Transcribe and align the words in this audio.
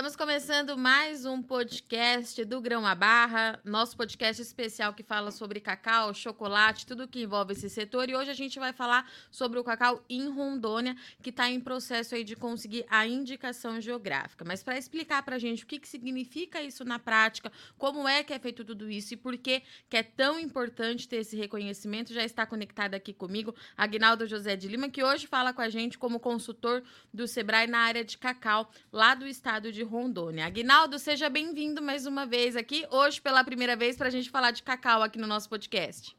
Estamos 0.00 0.16
começando 0.16 0.78
mais 0.78 1.26
um 1.26 1.42
podcast 1.42 2.42
do 2.46 2.58
Grão 2.58 2.86
a 2.86 2.94
Barra, 2.94 3.60
nosso 3.62 3.94
podcast 3.94 4.40
especial 4.40 4.94
que 4.94 5.02
fala 5.02 5.30
sobre 5.30 5.60
cacau, 5.60 6.14
chocolate, 6.14 6.86
tudo 6.86 7.06
que 7.06 7.22
envolve 7.22 7.52
esse 7.52 7.68
setor. 7.68 8.08
E 8.08 8.16
hoje 8.16 8.30
a 8.30 8.34
gente 8.34 8.58
vai 8.58 8.72
falar 8.72 9.06
sobre 9.30 9.58
o 9.58 9.62
cacau 9.62 10.02
em 10.08 10.30
Rondônia, 10.30 10.96
que 11.22 11.28
está 11.28 11.50
em 11.50 11.60
processo 11.60 12.14
aí 12.14 12.24
de 12.24 12.34
conseguir 12.34 12.86
a 12.88 13.06
indicação 13.06 13.78
geográfica. 13.78 14.42
Mas 14.42 14.62
para 14.62 14.78
explicar 14.78 15.22
para 15.22 15.36
a 15.36 15.38
gente 15.38 15.64
o 15.64 15.66
que, 15.66 15.78
que 15.78 15.86
significa 15.86 16.62
isso 16.62 16.82
na 16.82 16.98
prática, 16.98 17.52
como 17.76 18.08
é 18.08 18.24
que 18.24 18.32
é 18.32 18.38
feito 18.38 18.64
tudo 18.64 18.90
isso 18.90 19.12
e 19.12 19.18
por 19.18 19.36
que, 19.36 19.62
que 19.90 19.98
é 19.98 20.02
tão 20.02 20.40
importante 20.40 21.06
ter 21.06 21.16
esse 21.16 21.36
reconhecimento, 21.36 22.14
já 22.14 22.24
está 22.24 22.46
conectado 22.46 22.94
aqui 22.94 23.12
comigo 23.12 23.54
Agnaldo 23.76 24.26
José 24.26 24.56
de 24.56 24.66
Lima, 24.66 24.88
que 24.88 25.04
hoje 25.04 25.26
fala 25.26 25.52
com 25.52 25.60
a 25.60 25.68
gente 25.68 25.98
como 25.98 26.18
consultor 26.18 26.82
do 27.12 27.28
Sebrae 27.28 27.66
na 27.66 27.80
área 27.80 28.02
de 28.02 28.16
cacau, 28.16 28.72
lá 28.90 29.14
do 29.14 29.26
estado 29.26 29.70
de 29.70 29.89
Rondônia. 29.90 30.46
Aguinaldo, 30.46 31.00
seja 31.00 31.28
bem-vindo 31.28 31.82
mais 31.82 32.06
uma 32.06 32.24
vez 32.24 32.54
aqui, 32.54 32.86
hoje 32.92 33.20
pela 33.20 33.42
primeira 33.42 33.74
vez, 33.74 33.96
para 33.96 34.06
a 34.06 34.10
gente 34.10 34.30
falar 34.30 34.52
de 34.52 34.62
cacau 34.62 35.02
aqui 35.02 35.18
no 35.18 35.26
nosso 35.26 35.48
podcast. 35.48 36.16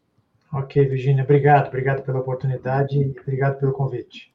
Ok, 0.51 0.85
Virginia, 0.85 1.23
obrigado. 1.23 1.69
Obrigado 1.69 2.03
pela 2.03 2.19
oportunidade 2.19 2.97
e 2.97 3.17
obrigado 3.17 3.57
pelo 3.59 3.71
convite. 3.71 4.29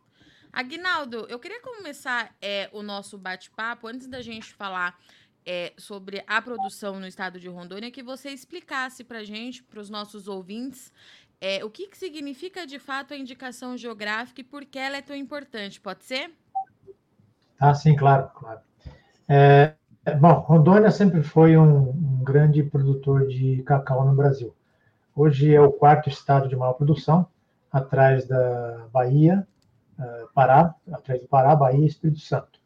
Aguinaldo, 0.50 1.26
eu 1.28 1.38
queria 1.38 1.60
começar 1.60 2.34
é, 2.40 2.70
o 2.72 2.82
nosso 2.82 3.18
bate-papo, 3.18 3.86
antes 3.86 4.06
da 4.06 4.22
gente 4.22 4.54
falar 4.54 4.98
é, 5.44 5.74
sobre 5.76 6.24
a 6.26 6.40
produção 6.40 6.98
no 6.98 7.06
estado 7.06 7.38
de 7.38 7.46
Rondônia, 7.46 7.90
que 7.90 8.02
você 8.02 8.30
explicasse 8.30 9.04
para 9.04 9.18
a 9.18 9.24
gente, 9.24 9.62
para 9.62 9.80
os 9.80 9.90
nossos 9.90 10.28
ouvintes, 10.28 10.90
é, 11.38 11.62
o 11.62 11.68
que, 11.68 11.88
que 11.88 11.98
significa 11.98 12.66
de 12.66 12.78
fato 12.78 13.12
a 13.12 13.18
indicação 13.18 13.76
geográfica 13.76 14.40
e 14.40 14.44
por 14.44 14.64
que 14.64 14.78
ela 14.78 14.96
é 14.96 15.02
tão 15.02 15.14
importante, 15.14 15.78
pode 15.78 16.06
ser? 16.06 16.30
Ah, 17.60 17.74
sim, 17.74 17.94
claro, 17.94 18.30
claro. 18.34 18.60
É, 19.28 19.72
bom, 20.20 20.34
Rondônia 20.34 20.90
sempre 20.90 21.22
foi 21.22 21.56
um, 21.56 21.90
um, 21.90 22.24
grande 22.24 22.62
produtor 22.62 23.26
de 23.26 23.62
cacau 23.64 24.04
no 24.04 24.14
Brasil. 24.14 24.54
Hoje 25.14 25.52
é 25.52 25.60
o 25.60 25.72
quarto 25.72 26.08
estado 26.08 26.48
de 26.48 26.54
maior 26.54 26.74
produção, 26.74 27.26
atrás 27.72 28.26
da 28.26 28.86
Bahia, 28.92 29.46
uh, 29.98 30.28
Pará, 30.34 30.74
atrás 30.92 31.20
do 31.20 31.26
Pará, 31.26 31.56
Bahia 31.56 31.84
e 31.84 31.86
Espírito 31.86 32.20
Santo. 32.20 32.60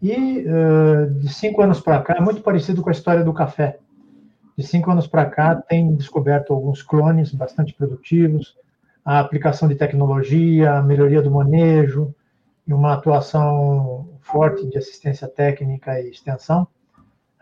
E 0.00 0.44
uh, 0.44 1.10
de 1.20 1.32
cinco 1.32 1.62
anos 1.62 1.80
para 1.80 2.02
cá, 2.02 2.14
é 2.16 2.20
muito 2.20 2.42
parecido 2.42 2.82
com 2.82 2.88
a 2.88 2.92
história 2.92 3.22
do 3.22 3.32
café. 3.32 3.78
De 4.56 4.66
cinco 4.66 4.90
anos 4.90 5.06
para 5.06 5.26
cá, 5.26 5.54
tem 5.54 5.94
descoberto 5.94 6.52
alguns 6.52 6.82
clones 6.82 7.32
bastante 7.32 7.72
produtivos, 7.72 8.56
a 9.04 9.20
aplicação 9.20 9.68
de 9.68 9.76
tecnologia, 9.76 10.72
a 10.72 10.82
melhoria 10.82 11.22
do 11.22 11.30
manejo, 11.30 12.14
e 12.66 12.72
uma 12.72 12.94
atuação 12.94 14.11
forte 14.22 14.66
de 14.66 14.78
assistência 14.78 15.28
técnica 15.28 16.00
e 16.00 16.10
extensão, 16.10 16.66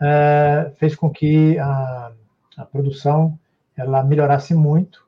é, 0.01 0.71
fez 0.77 0.95
com 0.95 1.09
que 1.09 1.57
a, 1.59 2.11
a, 2.57 2.65
produção 2.65 3.37
ela 3.77 4.03
melhorasse 4.03 4.53
muito 4.53 5.05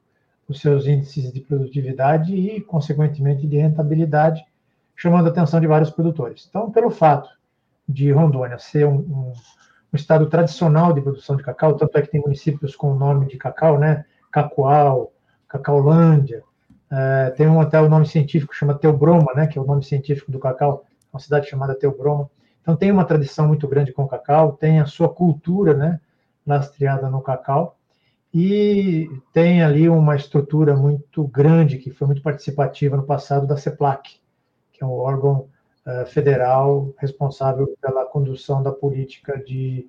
os 0.48 0.62
seus 0.62 0.88
índices 0.88 1.34
de 1.34 1.42
produtividade 1.42 2.36
e, 2.36 2.62
consequentemente, 2.62 3.48
de 3.48 3.58
rentabilidade, 3.58 4.46
chamando 4.96 5.28
a 5.28 5.30
atenção 5.30 5.60
de 5.60 5.68
vários 5.68 5.90
produtores. 5.90 6.46
Então, 6.48 6.72
pelo 6.72 6.92
fato 6.92 7.30
de 7.90 8.12
Rondônia 8.12 8.60
ser 8.60 8.86
um, 8.86 9.00
um, 9.00 9.34
um 9.92 9.96
estado 9.96 10.28
tradicional 10.28 10.94
de 10.94 11.02
produção 11.02 11.36
de 11.36 11.44
cacau, 11.44 11.76
tanto 11.76 11.98
é 11.98 12.02
que 12.02 12.12
tem 12.12 12.22
municípios 12.22 12.76
com 12.76 12.92
o 12.92 12.96
nome 12.96 13.28
de 13.28 13.38
cacau, 13.38 13.80
né? 13.80 14.06
Cacoal, 14.32 15.12
Cacaulândia, 15.48 16.44
é, 16.92 17.32
tem 17.32 17.48
um, 17.48 17.60
até 17.60 17.82
o 17.82 17.90
nome 17.90 18.06
científico, 18.06 18.56
chama 18.56 18.78
Teobroma, 18.78 19.34
né, 19.34 19.48
que 19.48 19.58
é 19.58 19.62
o 19.62 19.66
nome 19.66 19.84
científico 19.84 20.32
do 20.32 20.40
cacau, 20.40 20.86
uma 21.14 21.20
cidade 21.20 21.48
chamada 21.48 21.76
Teobroma. 21.76 22.30
Então 22.62 22.76
tem 22.76 22.92
uma 22.92 23.06
tradição 23.06 23.48
muito 23.48 23.68
grande 23.68 23.94
com 23.94 24.04
o 24.04 24.08
cacau, 24.08 24.54
tem 24.54 24.80
a 24.80 24.86
sua 24.86 25.10
cultura, 25.10 25.74
né, 25.74 26.00
lastreada 26.46 27.10
no 27.10 27.22
cacau, 27.22 27.78
e 28.34 29.08
tem 29.32 29.62
ali 29.62 29.88
uma 29.88 30.16
estrutura 30.16 30.76
muito 30.76 31.26
grande, 31.28 31.78
que 31.78 31.92
foi 31.92 32.08
muito 32.08 32.22
participativa 32.22 32.98
no 32.98 33.04
passado, 33.04 33.46
da 33.46 33.58
CEPLAC, 33.58 34.20
que 34.72 34.84
é 34.84 34.88
um 34.88 34.92
órgão 34.92 35.48
uh, 35.86 36.06
federal 36.08 36.94
responsável 36.98 37.76
pela 37.80 38.06
condução 38.06 38.64
da 38.64 38.72
política 38.72 39.38
de, 39.38 39.88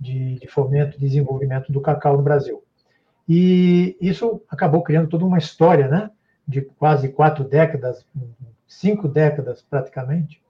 de, 0.00 0.36
de 0.36 0.48
fomento 0.48 0.96
e 0.96 1.00
desenvolvimento 1.00 1.70
do 1.70 1.80
cacau 1.80 2.16
no 2.16 2.22
Brasil. 2.22 2.62
E 3.28 3.96
isso 4.00 4.40
acabou 4.48 4.82
criando 4.82 5.08
toda 5.08 5.24
uma 5.24 5.38
história, 5.38 5.88
né? 5.88 6.10
de 6.46 6.60
quase 6.62 7.08
quatro 7.08 7.42
décadas, 7.44 8.06
cinco 8.66 9.08
décadas 9.08 9.62
praticamente, 9.62 10.42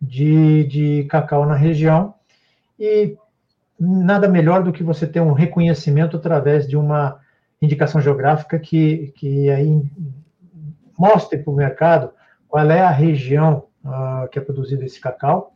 de, 0.00 0.64
de 0.64 1.04
cacau 1.04 1.46
na 1.46 1.54
região, 1.54 2.14
e 2.78 3.16
nada 3.78 4.28
melhor 4.28 4.62
do 4.62 4.72
que 4.72 4.82
você 4.82 5.06
ter 5.06 5.20
um 5.20 5.32
reconhecimento 5.32 6.16
através 6.16 6.66
de 6.66 6.76
uma 6.76 7.20
indicação 7.60 8.00
geográfica 8.00 8.58
que, 8.58 9.12
que 9.16 9.50
aí 9.50 9.82
mostre 10.98 11.38
para 11.38 11.52
o 11.52 11.56
mercado 11.56 12.10
qual 12.48 12.70
é 12.70 12.80
a 12.80 12.90
região 12.90 13.64
uh, 13.84 14.28
que 14.28 14.38
é 14.38 14.42
produzido 14.42 14.84
esse 14.84 15.00
cacau 15.00 15.54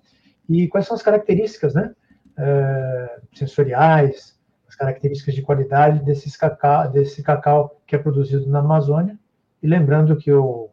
e 0.48 0.68
quais 0.68 0.86
são 0.86 0.96
as 0.96 1.02
características 1.02 1.74
né, 1.74 1.94
uh, 2.38 3.26
sensoriais, 3.36 4.38
as 4.68 4.74
características 4.74 5.34
de 5.34 5.42
qualidade 5.42 6.04
desses 6.04 6.36
cacau, 6.36 6.90
desse 6.90 7.22
cacau 7.22 7.80
que 7.86 7.94
é 7.94 7.98
produzido 7.98 8.48
na 8.48 8.60
Amazônia. 8.60 9.18
E 9.62 9.66
lembrando 9.66 10.16
que 10.16 10.32
o, 10.32 10.69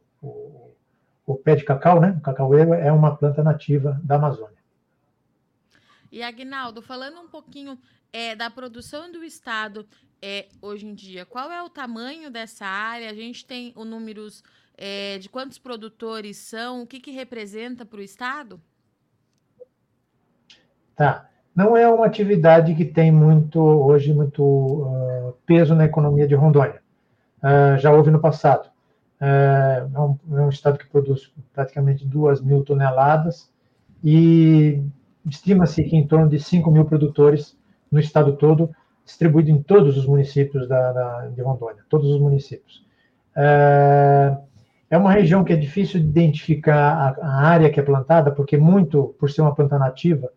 o 1.28 1.36
pé 1.36 1.56
de 1.56 1.66
cacau, 1.66 2.00
né, 2.00 2.16
o 2.18 2.22
cacaueiro, 2.22 2.74
é 2.74 2.92
uma 2.92 3.16
planta 3.16 3.44
nativa 3.44 4.00
da 4.02 4.16
Amazônia. 4.16 4.58
E 6.10 6.24
Agnaldo, 6.24 6.82
falando 6.82 7.20
um 7.20 7.28
pouquinho 7.28 7.78
é, 8.14 8.34
da 8.34 8.50
produção 8.50 9.12
do 9.12 9.22
Estado 9.26 9.86
é, 10.22 10.48
hoje 10.62 10.88
em 10.88 10.96
dia, 10.96 11.26
qual 11.26 11.52
é 11.52 11.62
o 11.62 11.70
tamanho 11.70 12.32
dessa 12.32 12.66
área? 12.66 13.10
A 13.10 13.14
gente 13.14 13.46
tem 13.46 13.74
os 13.76 13.86
números 13.86 14.42
é, 14.78 15.18
de 15.18 15.28
quantos 15.28 15.58
produtores 15.58 16.38
são, 16.38 16.84
o 16.84 16.88
que, 16.88 17.02
que 17.02 17.12
representa 17.12 17.86
para 17.86 18.00
o 18.00 18.04
Estado? 18.04 18.62
Tá. 20.96 21.30
Não 21.54 21.76
é 21.76 21.90
uma 21.90 22.06
atividade 22.06 22.74
que 22.74 22.86
tem 22.86 23.12
muito, 23.12 23.60
hoje, 23.60 24.14
muito 24.14 24.44
uh, 24.44 25.34
peso 25.46 25.76
na 25.76 25.86
economia 25.86 26.28
de 26.28 26.36
Rondônia. 26.36 26.82
Uh, 27.40 27.78
já 27.80 27.92
houve 27.92 28.12
no 28.12 28.22
passado. 28.22 28.70
É, 29.20 29.86
é 29.94 30.00
um, 30.00 30.18
é 30.34 30.42
um 30.42 30.50
estado 30.50 30.78
que 30.78 30.86
produz 30.88 31.32
praticamente 31.54 32.06
2 32.06 32.42
mil 32.42 32.64
toneladas 32.64 33.52
e 34.04 34.82
estima-se 35.26 35.84
que 35.84 35.96
em 35.96 36.08
torno 36.08 36.30
de 36.30 36.40
5 36.40 36.70
mil 36.72 36.86
produtores 36.86 37.58
no 37.92 38.00
estado 38.00 38.34
todo, 38.34 38.70
distribuído 39.04 39.50
em 39.50 39.62
todos 39.62 39.98
os 39.98 40.06
municípios 40.06 40.68
da, 40.68 40.92
da, 40.92 41.28
de 41.28 41.42
Rondônia, 41.42 41.84
todos 41.90 42.10
os 42.10 42.20
municípios. 42.20 42.86
É, 43.36 44.38
é 44.90 44.98
uma 44.98 45.12
região 45.12 45.44
que 45.44 45.54
é 45.54 45.56
difícil 45.56 46.00
de 46.00 46.08
identificar 46.08 47.16
a, 47.22 47.26
a, 47.26 47.48
área 47.48 47.70
que 47.70 47.80
é 47.80 47.84
plantada, 47.84 48.32
porque 48.32 48.58
muito, 48.58 49.16
por 49.20 49.30
ser 49.30 49.42
uma 49.42 49.56
planta 49.56 49.78
nativa, 49.80 50.30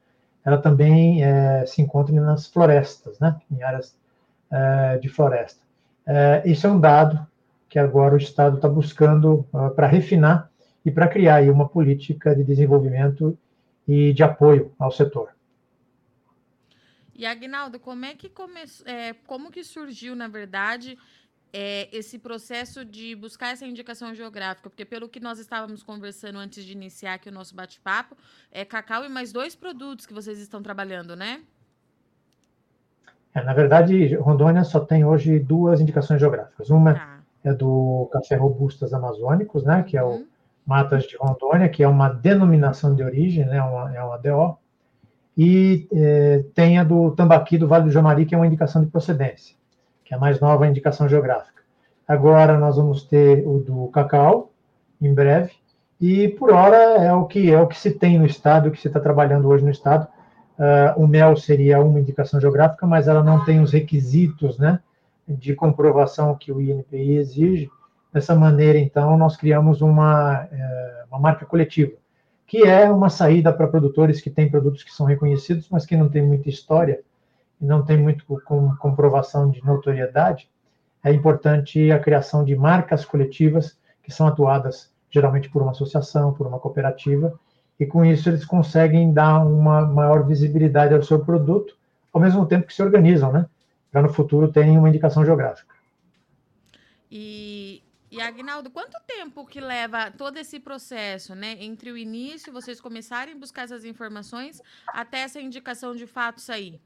ela 0.45 0.59
também 0.59 1.23
é, 1.23 1.65
se 1.67 1.83
encontra 1.83 2.15
nas 2.21 2.47
florestas, 2.47 3.19
né, 3.19 3.37
em 3.51 3.63
áreas 3.63 3.97
é, 4.51 4.99
de 4.99 5.09
floresta. 5.09 5.61
É, 6.07 6.43
isso 6.45 6.67
é 6.67 6.71
um 6.71 6.81
dado 6.81 7.27
que 7.71 7.79
agora 7.79 8.15
o 8.15 8.19
Estado 8.19 8.57
está 8.57 8.69
buscando 8.69 9.47
uh, 9.55 9.71
para 9.77 9.87
refinar 9.87 10.51
e 10.85 10.91
para 10.91 11.07
criar 11.07 11.37
aí 11.37 11.49
uma 11.49 11.69
política 11.69 12.35
de 12.35 12.43
desenvolvimento 12.43 13.39
e 13.87 14.13
de 14.13 14.23
apoio 14.25 14.73
ao 14.77 14.91
setor. 14.91 15.31
E 17.15 17.25
Agnaldo, 17.25 17.79
como 17.79 18.05
é 18.05 18.15
que 18.15 18.29
começou, 18.29 18.87
é, 18.89 19.15
como 19.27 19.51
que 19.53 19.63
surgiu, 19.63 20.17
na 20.17 20.27
verdade, 20.27 20.99
é, 21.53 21.89
esse 21.93 22.19
processo 22.19 22.85
de 22.85 23.15
buscar 23.15 23.53
essa 23.53 23.67
indicação 23.67 24.15
geográfica? 24.15 24.69
Porque 24.69 24.85
pelo 24.85 25.09
que 25.09 25.21
nós 25.21 25.39
estávamos 25.39 25.83
conversando 25.83 26.39
antes 26.39 26.65
de 26.65 26.73
iniciar 26.73 27.15
aqui 27.15 27.29
o 27.29 27.33
nosso 27.33 27.55
bate-papo, 27.55 28.17
é 28.51 28.65
cacau 28.65 29.05
e 29.05 29.09
mais 29.09 29.33
dois 29.33 29.55
produtos 29.55 30.07
que 30.07 30.15
vocês 30.15 30.41
estão 30.41 30.61
trabalhando, 30.61 31.15
né? 31.15 31.43
É, 33.33 33.45
na 33.45 33.55
verdade, 33.55 34.17
Rondônia 34.17 34.65
só 34.65 34.81
tem 34.81 35.05
hoje 35.05 35.39
duas 35.39 35.81
indicações 35.81 36.19
geográficas. 36.19 36.69
Uma 36.71 36.95
tá 36.95 37.10
é 37.45 37.53
do 37.53 38.09
café 38.13 38.37
robustas 38.37 38.93
amazônicos, 38.93 39.65
né, 39.65 39.83
que 39.83 39.97
é 39.97 40.03
o 40.03 40.11
uhum. 40.11 40.27
Matas 40.67 41.05
de 41.05 41.17
Rondônia, 41.17 41.69
que 41.69 41.83
é 41.83 41.89
uma 41.89 42.09
denominação 42.09 42.95
de 42.95 43.03
origem, 43.03 43.45
né, 43.47 43.63
uma, 43.63 43.97
é 43.97 44.03
uma 44.03 44.19
DO, 44.19 44.59
e 45.37 45.89
é, 45.93 46.45
tem 46.55 46.79
a 46.79 46.85
do 46.85 47.13
tambaqui 47.13 47.57
do 47.57 47.67
Vale 47.67 47.85
do 47.85 47.91
Jamari, 47.91 48.27
que 48.27 48.35
é 48.35 48.39
uma 48.39 48.47
indicação 48.47 48.83
de 48.85 48.91
procedência, 48.91 49.57
que 50.05 50.13
é 50.13 50.17
a 50.17 50.21
mais 50.21 50.39
nova 50.39 50.67
indicação 50.67 51.09
geográfica. 51.09 51.63
Agora 52.07 52.59
nós 52.59 52.77
vamos 52.77 53.05
ter 53.05 53.47
o 53.47 53.59
do 53.59 53.89
cacau, 53.89 54.53
em 55.01 55.15
breve, 55.15 55.53
e 56.01 56.29
por 56.29 56.53
hora 56.53 56.77
é 56.77 57.13
o 57.13 57.25
que 57.25 57.53
é 57.53 57.61
o 57.61 57.67
que 57.67 57.79
se 57.79 57.93
tem 57.93 58.19
no 58.19 58.27
estado, 58.27 58.69
o 58.69 58.73
que 58.73 58.81
se 58.81 58.89
está 58.89 59.01
trabalhando 59.01 59.49
hoje 59.49 59.65
no 59.65 59.71
estado. 59.71 60.07
Uh, 60.59 61.03
o 61.03 61.07
mel 61.07 61.37
seria 61.37 61.81
uma 61.81 62.01
indicação 62.01 62.41
geográfica, 62.41 62.87
mas 62.87 63.09
ela 63.09 63.23
não 63.23 63.45
tem 63.45 63.61
os 63.61 63.73
requisitos, 63.73 64.59
né, 64.59 64.81
de 65.31 65.55
comprovação 65.55 66.35
que 66.35 66.53
o 66.53 66.61
INPI 66.61 67.17
exige. 67.17 67.71
Dessa 68.13 68.35
maneira, 68.35 68.79
então, 68.79 69.17
nós 69.17 69.37
criamos 69.37 69.81
uma, 69.81 70.49
é, 70.51 71.05
uma 71.09 71.19
marca 71.21 71.47
coletiva, 71.47 71.93
que 72.47 72.65
é 72.65 72.91
uma 72.91 73.09
saída 73.09 73.53
para 73.53 73.69
produtores 73.69 74.21
que 74.21 74.29
têm 74.29 74.51
produtos 74.51 74.83
que 74.83 74.93
são 74.93 75.07
reconhecidos, 75.07 75.69
mas 75.71 75.87
que 75.87 75.97
não 75.97 76.09
têm 76.09 76.27
muita 76.27 76.49
história 76.49 77.01
e 77.61 77.65
não 77.65 77.85
tem 77.85 77.97
muito 77.97 78.25
com, 78.45 78.75
comprovação 78.77 79.49
de 79.49 79.65
notoriedade. 79.65 80.51
É 81.05 81.13
importante 81.13 81.91
a 81.93 81.99
criação 82.01 82.45
de 82.45 82.57
marcas 82.57 83.05
coletivas 83.05 83.79
que 84.03 84.13
são 84.13 84.27
atuadas 84.27 84.91
geralmente 85.11 85.51
por 85.51 85.63
uma 85.63 85.73
associação, 85.73 86.33
por 86.33 86.47
uma 86.47 86.59
cooperativa, 86.59 87.39
e 87.79 87.85
com 87.85 88.05
isso 88.05 88.29
eles 88.29 88.45
conseguem 88.45 89.13
dar 89.13 89.45
uma 89.45 89.83
maior 89.87 90.25
visibilidade 90.25 90.95
ao 90.95 91.03
seu 91.03 91.19
produto, 91.19 91.77
ao 92.13 92.21
mesmo 92.21 92.47
tempo 92.47 92.67
que 92.67 92.75
se 92.75 92.83
organizam, 92.83 93.33
né? 93.33 93.47
Para 93.91 94.03
no 94.03 94.13
futuro 94.13 94.53
terem 94.53 94.79
uma 94.79 94.89
indicação 94.89 95.25
geográfica. 95.25 95.75
E 97.11 97.83
e 98.11 98.21
Agnaldo, 98.21 98.71
quanto 98.71 99.01
tempo 99.07 99.47
que 99.47 99.61
leva 99.61 100.11
todo 100.11 100.37
esse 100.37 100.59
processo, 100.59 101.33
né, 101.33 101.57
entre 101.61 101.93
o 101.93 101.97
início, 101.97 102.53
vocês 102.53 102.81
começarem 102.81 103.35
a 103.35 103.39
buscar 103.39 103.63
essas 103.63 103.85
informações, 103.85 104.61
até 104.89 105.21
essa 105.21 105.41
indicação 105.41 105.95
de 105.95 106.09
fato 106.09 106.41
sair? 106.41 106.81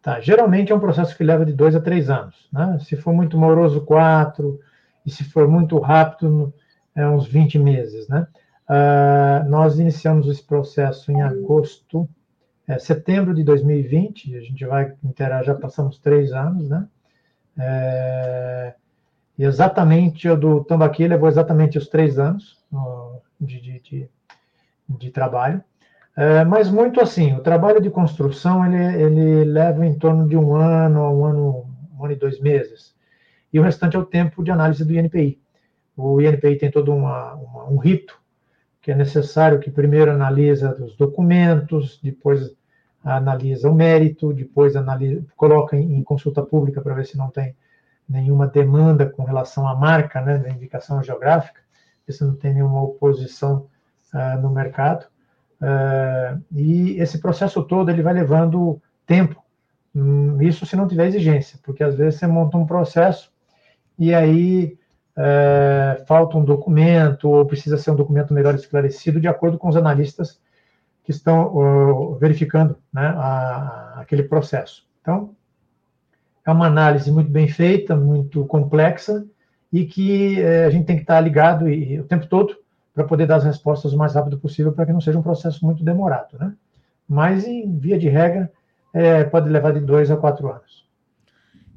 Tá, 0.00 0.20
geralmente 0.20 0.72
é 0.72 0.74
um 0.74 0.80
processo 0.80 1.14
que 1.16 1.22
leva 1.22 1.44
de 1.44 1.52
dois 1.52 1.76
a 1.76 1.80
três 1.80 2.08
anos, 2.08 2.48
né? 2.50 2.78
Se 2.80 2.96
for 2.96 3.12
muito 3.12 3.36
moroso, 3.36 3.84
quatro, 3.84 4.58
e 5.04 5.10
se 5.10 5.24
for 5.24 5.48
muito 5.48 5.78
rápido, 5.78 6.52
é 6.94 7.06
uns 7.06 7.26
20 7.26 7.58
meses, 7.58 8.08
né? 8.08 8.26
Uh, 8.68 9.48
nós 9.50 9.78
iniciamos 9.78 10.28
esse 10.28 10.42
processo 10.42 11.12
em 11.12 11.20
agosto, 11.20 12.08
é, 12.66 12.78
setembro 12.78 13.34
de 13.34 13.44
2020, 13.44 14.36
a 14.36 14.40
gente 14.40 14.64
vai 14.64 14.94
interar, 15.02 15.44
já 15.44 15.54
passamos 15.54 15.98
três 15.98 16.32
anos, 16.32 16.68
né? 16.68 16.88
É, 17.58 18.74
e 19.38 19.44
exatamente, 19.44 20.28
o 20.28 20.36
do 20.36 20.64
Tambaqui 20.64 21.06
levou 21.06 21.28
exatamente 21.28 21.76
os 21.76 21.88
três 21.88 22.18
anos 22.18 22.58
de, 23.40 23.60
de, 23.60 23.80
de, 23.80 24.08
de 24.88 25.10
trabalho. 25.10 25.62
É, 26.16 26.44
mas 26.44 26.70
muito 26.70 27.00
assim, 27.00 27.34
o 27.34 27.40
trabalho 27.40 27.80
de 27.80 27.90
construção 27.90 28.64
ele, 28.64 29.02
ele 29.02 29.44
leva 29.44 29.84
em 29.84 29.98
torno 29.98 30.28
de 30.28 30.36
um 30.36 30.54
ano, 30.54 31.00
um 31.00 31.24
ano, 31.24 31.66
um 31.98 32.04
ano 32.04 32.12
e 32.12 32.16
dois 32.16 32.40
meses. 32.40 32.94
E 33.52 33.58
o 33.58 33.62
restante 33.62 33.96
é 33.96 33.98
o 33.98 34.06
tempo 34.06 34.42
de 34.42 34.50
análise 34.50 34.84
do 34.84 34.94
INPI. 34.94 35.40
O 35.96 36.20
INPI 36.20 36.56
tem 36.56 36.70
todo 36.70 36.92
uma, 36.92 37.34
uma, 37.34 37.68
um 37.68 37.76
rito 37.76 38.20
que 38.84 38.92
é 38.92 38.94
necessário 38.94 39.58
que 39.60 39.70
primeiro 39.70 40.10
analisa 40.10 40.76
os 40.78 40.94
documentos, 40.94 41.98
depois 42.02 42.54
analisa 43.02 43.70
o 43.70 43.74
mérito, 43.74 44.30
depois 44.34 44.76
analisa, 44.76 45.24
coloca 45.34 45.74
em, 45.74 45.96
em 45.96 46.02
consulta 46.02 46.42
pública 46.42 46.82
para 46.82 46.92
ver 46.92 47.06
se 47.06 47.16
não 47.16 47.30
tem 47.30 47.56
nenhuma 48.06 48.46
demanda 48.46 49.06
com 49.06 49.24
relação 49.24 49.66
à 49.66 49.74
marca, 49.74 50.20
né, 50.20 50.36
da 50.36 50.50
indicação 50.50 51.02
geográfica, 51.02 51.62
se 52.06 52.22
não 52.22 52.34
tem 52.34 52.52
nenhuma 52.52 52.82
oposição 52.82 53.68
uh, 54.12 54.38
no 54.42 54.50
mercado. 54.50 55.06
Uh, 55.62 56.44
e 56.52 57.00
esse 57.00 57.18
processo 57.18 57.62
todo 57.62 57.90
ele 57.90 58.02
vai 58.02 58.12
levando 58.12 58.82
tempo. 59.06 59.42
Hum, 59.96 60.42
isso 60.42 60.66
se 60.66 60.76
não 60.76 60.86
tiver 60.86 61.06
exigência, 61.06 61.58
porque 61.62 61.82
às 61.82 61.94
vezes 61.94 62.18
você 62.18 62.26
monta 62.26 62.58
um 62.58 62.66
processo 62.66 63.32
e 63.98 64.12
aí 64.12 64.76
uh, 65.16 66.04
falta 66.06 66.36
um 66.36 66.44
documento 66.44 67.28
ou 67.28 67.46
precisa 67.46 67.76
ser 67.76 67.90
um 67.90 67.96
documento 67.96 68.34
melhor 68.34 68.54
esclarecido 68.54 69.20
de 69.20 69.28
acordo 69.28 69.58
com 69.58 69.68
os 69.68 69.76
analistas 69.76 70.40
que 71.04 71.10
estão 71.10 72.16
verificando 72.18 72.76
né, 72.92 73.06
a, 73.16 73.96
aquele 74.00 74.22
processo. 74.22 74.86
Então, 75.02 75.34
é 76.46 76.50
uma 76.50 76.66
análise 76.66 77.10
muito 77.10 77.30
bem 77.30 77.46
feita, 77.46 77.94
muito 77.94 78.44
complexa, 78.46 79.24
e 79.72 79.84
que 79.84 80.40
é, 80.40 80.64
a 80.64 80.70
gente 80.70 80.86
tem 80.86 80.96
que 80.96 81.02
estar 81.02 81.20
ligado 81.20 81.68
e, 81.68 81.98
o 81.98 82.04
tempo 82.04 82.26
todo 82.26 82.56
para 82.94 83.04
poder 83.04 83.26
dar 83.26 83.36
as 83.36 83.44
respostas 83.44 83.92
o 83.92 83.98
mais 83.98 84.14
rápido 84.14 84.38
possível, 84.38 84.72
para 84.72 84.86
que 84.86 84.92
não 84.92 85.00
seja 85.00 85.18
um 85.18 85.22
processo 85.22 85.64
muito 85.64 85.82
demorado. 85.82 86.38
Né? 86.38 86.54
Mas, 87.08 87.44
em 87.44 87.76
via 87.76 87.98
de 87.98 88.08
regra, 88.08 88.50
é, 88.92 89.24
pode 89.24 89.48
levar 89.48 89.72
de 89.72 89.80
dois 89.80 90.10
a 90.10 90.16
quatro 90.16 90.48
anos. 90.48 90.83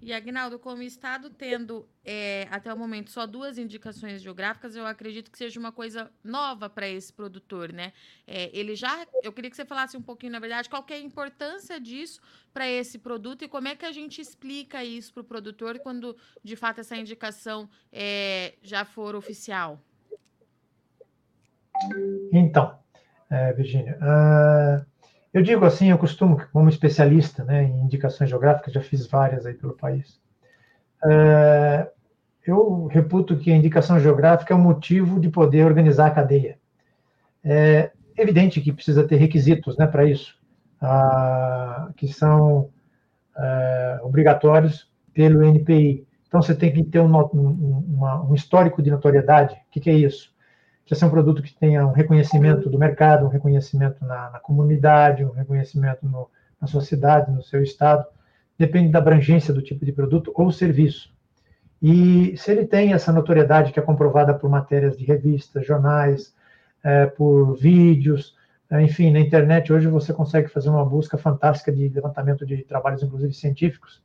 E, 0.07 0.13
Agnaldo, 0.13 0.57
como 0.57 0.81
Estado 0.81 1.29
tendo 1.29 1.85
é, 2.05 2.47
até 2.49 2.73
o 2.73 2.77
momento 2.77 3.11
só 3.11 3.27
duas 3.27 3.57
indicações 3.57 4.21
geográficas, 4.21 4.73
eu 4.73 4.85
acredito 4.85 5.29
que 5.29 5.37
seja 5.37 5.59
uma 5.59 5.69
coisa 5.69 6.09
nova 6.23 6.69
para 6.69 6.87
esse 6.87 7.11
produtor, 7.11 7.73
né? 7.73 7.91
É, 8.25 8.49
ele 8.57 8.73
já. 8.73 9.05
Eu 9.21 9.33
queria 9.33 9.49
que 9.49 9.57
você 9.57 9.65
falasse 9.65 9.97
um 9.97 10.01
pouquinho, 10.01 10.31
na 10.31 10.39
verdade, 10.39 10.69
qual 10.69 10.85
é 10.91 10.93
a 10.93 10.99
importância 11.01 11.77
disso 11.77 12.21
para 12.53 12.65
esse 12.69 12.97
produto 12.97 13.43
e 13.43 13.49
como 13.49 13.67
é 13.67 13.75
que 13.75 13.85
a 13.85 13.91
gente 13.91 14.21
explica 14.21 14.81
isso 14.81 15.13
para 15.13 15.19
o 15.19 15.25
produtor 15.25 15.77
quando, 15.79 16.15
de 16.41 16.55
fato, 16.55 16.79
essa 16.79 16.95
indicação 16.95 17.69
é, 17.91 18.53
já 18.63 18.85
for 18.85 19.13
oficial. 19.13 19.77
Então, 22.31 22.79
é, 23.29 23.51
Virginia. 23.51 23.99
Uh 24.01 24.96
eu 25.37 25.43
digo 25.43 25.65
assim, 25.65 25.91
eu 25.91 25.97
costumo, 25.99 26.41
como 26.51 26.67
especialista 26.67 27.43
né, 27.43 27.63
em 27.63 27.81
indicações 27.81 28.27
geográficas, 28.27 28.73
já 28.73 28.81
fiz 28.81 29.05
várias 29.05 29.45
aí 29.45 29.53
pelo 29.53 29.73
país. 29.73 30.19
É, 31.05 31.87
eu 32.45 32.87
reputo 32.87 33.37
que 33.37 33.51
a 33.51 33.55
indicação 33.55 33.99
geográfica 33.99 34.53
é 34.53 34.57
um 34.57 34.61
motivo 34.61 35.19
de 35.19 35.29
poder 35.29 35.63
organizar 35.63 36.07
a 36.07 36.11
cadeia. 36.11 36.57
É 37.43 37.91
evidente 38.17 38.59
que 38.59 38.73
precisa 38.73 39.07
ter 39.07 39.17
requisitos 39.17 39.77
né, 39.77 39.85
para 39.85 40.05
isso, 40.05 40.35
que 41.95 42.07
são 42.07 42.71
é, 43.37 43.99
obrigatórios 44.01 44.89
pelo 45.13 45.43
NPI. 45.43 46.07
Então, 46.27 46.41
você 46.41 46.55
tem 46.55 46.73
que 46.73 46.83
ter 46.83 46.99
um, 46.99 47.15
um, 47.15 47.85
uma, 47.89 48.23
um 48.23 48.33
histórico 48.33 48.81
de 48.81 48.89
notoriedade. 48.89 49.53
O 49.53 49.71
que, 49.71 49.79
que 49.79 49.89
é 49.91 49.93
isso? 49.93 50.35
Precisa 50.87 51.01
ser 51.01 51.05
um 51.05 51.09
produto 51.09 51.43
que 51.43 51.53
tenha 51.53 51.85
um 51.85 51.91
reconhecimento 51.91 52.69
do 52.69 52.79
mercado, 52.79 53.25
um 53.25 53.29
reconhecimento 53.29 54.05
na, 54.05 54.29
na 54.31 54.39
comunidade, 54.39 55.25
um 55.25 55.31
reconhecimento 55.31 56.05
no, 56.07 56.29
na 56.61 56.67
sua 56.67 56.81
cidade, 56.81 57.29
no 57.29 57.43
seu 57.43 57.61
estado. 57.61 58.05
Depende 58.57 58.89
da 58.89 58.99
abrangência 58.99 59.53
do 59.53 59.61
tipo 59.61 59.85
de 59.85 59.91
produto 59.91 60.31
ou 60.33 60.49
serviço. 60.49 61.13
E 61.81 62.35
se 62.37 62.51
ele 62.51 62.65
tem 62.65 62.93
essa 62.93 63.11
notoriedade 63.11 63.73
que 63.73 63.79
é 63.79 63.83
comprovada 63.83 64.33
por 64.33 64.49
matérias 64.49 64.97
de 64.97 65.05
revistas, 65.05 65.67
jornais, 65.67 66.33
é, 66.83 67.05
por 67.05 67.55
vídeos, 67.55 68.35
é, 68.71 68.81
enfim, 68.81 69.11
na 69.11 69.19
internet 69.19 69.71
hoje 69.71 69.87
você 69.87 70.13
consegue 70.13 70.47
fazer 70.47 70.69
uma 70.69 70.85
busca 70.85 71.17
fantástica 71.17 71.71
de 71.71 71.89
levantamento 71.89 72.45
de 72.45 72.63
trabalhos, 72.63 73.03
inclusive 73.03 73.33
científicos, 73.33 74.01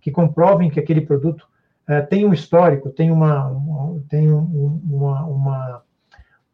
que 0.00 0.10
comprovem 0.10 0.70
que 0.70 0.80
aquele 0.80 1.02
produto 1.02 1.46
é, 1.86 2.00
tem 2.00 2.24
um 2.24 2.32
histórico, 2.32 2.88
tem 2.88 3.10
uma, 3.10 3.48
um, 3.48 4.02
tem 4.08 4.32
um, 4.32 4.80
uma, 4.84 5.24
uma 5.26 5.82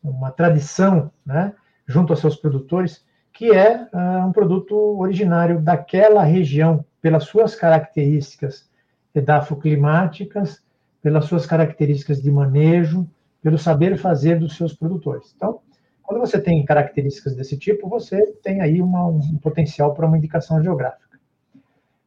uma 0.02 0.30
tradição, 0.30 1.10
né, 1.24 1.54
junto 1.86 2.12
aos 2.12 2.20
seus 2.20 2.36
produtores, 2.36 3.04
que 3.32 3.52
é 3.52 3.88
uh, 3.92 4.26
um 4.26 4.32
produto 4.32 4.74
originário 4.98 5.60
daquela 5.60 6.22
região, 6.22 6.84
pelas 7.00 7.24
suas 7.24 7.54
características 7.54 8.68
edafoclimáticas, 9.14 10.62
pelas 11.02 11.24
suas 11.26 11.46
características 11.46 12.20
de 12.20 12.30
manejo, 12.30 13.08
pelo 13.42 13.58
saber 13.58 13.96
fazer 13.96 14.38
dos 14.38 14.56
seus 14.56 14.74
produtores. 14.74 15.32
Então, 15.36 15.60
quando 16.02 16.20
você 16.20 16.40
tem 16.40 16.64
características 16.64 17.36
desse 17.36 17.56
tipo, 17.56 17.88
você 17.88 18.32
tem 18.42 18.60
aí 18.60 18.80
uma, 18.80 19.06
um 19.06 19.38
potencial 19.38 19.94
para 19.94 20.06
uma 20.06 20.16
indicação 20.16 20.62
geográfica. 20.62 21.18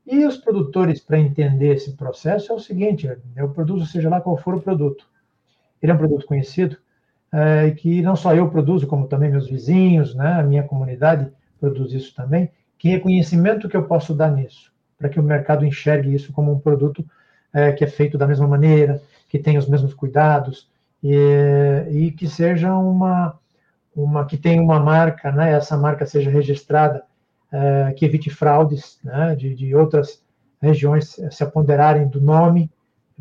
E 0.06 0.26
os 0.26 0.38
produtores, 0.38 1.00
para 1.00 1.20
entender 1.20 1.76
esse 1.76 1.96
processo, 1.96 2.52
é 2.52 2.56
o 2.56 2.60
seguinte: 2.60 3.10
eu 3.36 3.50
produzo, 3.50 3.86
seja 3.86 4.10
lá 4.10 4.20
qual 4.20 4.36
for 4.36 4.56
o 4.56 4.62
produto. 4.62 5.06
Ele 5.82 5.92
é 5.92 5.96
um 5.96 5.98
produto 5.98 6.26
conhecido, 6.26 6.78
é, 7.32 7.72
que 7.72 8.02
não 8.02 8.16
só 8.16 8.36
eu 8.36 8.50
produzo, 8.50 8.88
como 8.88 9.08
também 9.08 9.32
meus 9.32 9.48
vizinhos, 9.48 10.14
né, 10.14 10.34
a 10.34 10.44
minha 10.44 10.64
comunidade 10.64 11.32
produz 11.60 11.94
isso 11.94 12.14
também. 12.14 12.52
Que 12.78 12.90
reconhecimento 12.90 13.70
que 13.70 13.78
eu 13.78 13.84
posso 13.84 14.14
dar 14.14 14.32
nisso? 14.32 14.72
Para 14.98 15.10
que 15.10 15.20
o 15.20 15.24
mercado 15.24 15.66
enxergue 15.66 16.14
isso 16.14 16.34
como 16.34 16.52
um 16.52 16.60
produto 16.60 17.06
é, 17.54 17.72
que 17.72 17.84
é 17.84 17.88
feito 17.88 18.18
da 18.18 18.28
mesma 18.28 18.48
maneira, 18.48 19.02
que 19.30 19.40
tem 19.40 19.58
os 19.58 19.68
mesmos 19.68 19.94
cuidados 19.94 20.70
e, 21.04 21.16
e 21.90 22.12
que 22.12 22.28
seja 22.28 22.76
uma, 22.76 23.40
uma 23.96 24.26
que 24.26 24.38
tenha 24.38 24.62
uma 24.62 24.80
marca, 24.80 25.32
né, 25.32 25.54
essa 25.54 25.78
marca 25.78 26.06
seja 26.06 26.30
registrada, 26.30 27.04
é, 27.52 27.94
que 27.94 28.06
evite 28.06 28.30
fraudes 28.30 29.00
né, 29.04 29.36
de, 29.36 29.54
de 29.54 29.76
outras 29.76 30.22
regiões 30.62 31.20
se 31.32 31.44
apoderarem 31.44 32.08
do 32.08 32.22
nome 32.22 32.70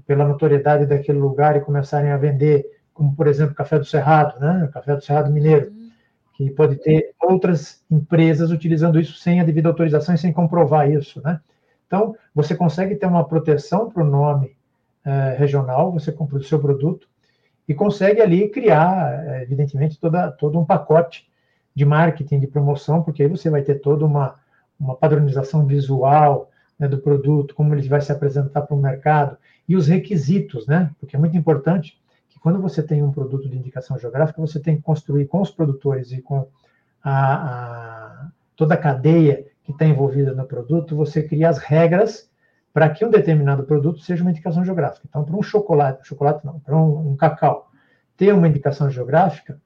pela 0.06 0.26
notoriedade 0.26 0.86
daquele 0.86 1.18
lugar 1.18 1.56
e 1.56 1.60
começarem 1.60 2.10
a 2.10 2.16
vender 2.16 2.64
como 3.00 3.16
por 3.16 3.26
exemplo 3.26 3.54
o 3.54 3.56
Café 3.56 3.78
do 3.78 3.86
Cerrado, 3.86 4.38
né? 4.38 4.64
o 4.64 4.68
Café 4.70 4.94
do 4.94 5.02
Cerrado 5.02 5.32
Mineiro, 5.32 5.72
que 6.34 6.50
pode 6.50 6.76
ter 6.76 7.14
outras 7.18 7.82
empresas 7.90 8.50
utilizando 8.50 9.00
isso 9.00 9.14
sem 9.14 9.40
a 9.40 9.44
devida 9.44 9.70
autorização 9.70 10.14
e 10.14 10.18
sem 10.18 10.34
comprovar 10.34 10.90
isso. 10.90 11.18
Né? 11.22 11.40
Então, 11.86 12.14
você 12.34 12.54
consegue 12.54 12.94
ter 12.96 13.06
uma 13.06 13.24
proteção 13.24 13.90
para 13.90 14.02
o 14.02 14.06
nome 14.06 14.54
é, 15.02 15.34
regional, 15.38 15.90
você 15.90 16.12
compra 16.12 16.36
o 16.36 16.42
seu 16.42 16.58
produto, 16.58 17.08
e 17.66 17.72
consegue 17.72 18.20
ali 18.20 18.50
criar, 18.50 19.24
é, 19.26 19.44
evidentemente, 19.44 19.98
toda, 19.98 20.30
todo 20.30 20.60
um 20.60 20.64
pacote 20.66 21.26
de 21.74 21.86
marketing, 21.86 22.38
de 22.38 22.48
promoção, 22.48 23.02
porque 23.02 23.22
aí 23.22 23.30
você 23.30 23.48
vai 23.48 23.62
ter 23.62 23.76
toda 23.76 24.04
uma, 24.04 24.34
uma 24.78 24.94
padronização 24.94 25.64
visual 25.64 26.50
né, 26.78 26.86
do 26.86 26.98
produto, 26.98 27.54
como 27.54 27.74
ele 27.74 27.88
vai 27.88 28.02
se 28.02 28.12
apresentar 28.12 28.60
para 28.60 28.76
o 28.76 28.78
mercado, 28.78 29.38
e 29.66 29.74
os 29.74 29.86
requisitos, 29.86 30.66
né? 30.66 30.90
Porque 31.00 31.16
é 31.16 31.18
muito 31.18 31.36
importante 31.38 31.98
quando 32.40 32.60
você 32.60 32.82
tem 32.82 33.02
um 33.02 33.12
produto 33.12 33.48
de 33.48 33.56
indicação 33.56 33.98
geográfica, 33.98 34.40
você 34.40 34.58
tem 34.58 34.76
que 34.76 34.82
construir 34.82 35.26
com 35.26 35.40
os 35.40 35.50
produtores 35.50 36.10
e 36.12 36.22
com 36.22 36.46
a, 37.02 37.34
a, 37.34 38.28
toda 38.56 38.74
a 38.74 38.78
cadeia 38.78 39.46
que 39.62 39.72
está 39.72 39.84
envolvida 39.86 40.34
no 40.34 40.44
produto, 40.44 40.96
você 40.96 41.22
cria 41.22 41.48
as 41.48 41.58
regras 41.58 42.30
para 42.72 42.88
que 42.88 43.04
um 43.04 43.10
determinado 43.10 43.64
produto 43.64 44.00
seja 44.00 44.22
uma 44.22 44.30
indicação 44.30 44.64
geográfica. 44.64 45.06
Então, 45.08 45.24
para 45.24 45.36
um 45.36 45.42
chocolate, 45.42 46.06
chocolate 46.06 46.44
não, 46.46 46.58
para 46.60 46.76
um, 46.76 47.10
um 47.10 47.16
cacau 47.16 47.70
ter 48.16 48.34
uma 48.34 48.48
indicação 48.48 48.90
geográfica, 48.90 49.60